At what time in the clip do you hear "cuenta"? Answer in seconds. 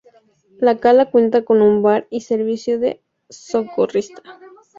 1.11-1.45